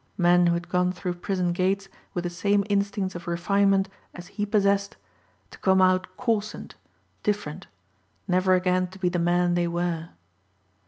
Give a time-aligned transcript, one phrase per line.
[0.17, 4.47] Men who had gone through prison gates with the same instincts of refinement as he
[4.47, 4.97] possessed
[5.51, 6.73] to come out coarsened,
[7.21, 7.67] different,
[8.27, 10.09] never again to be the men they were.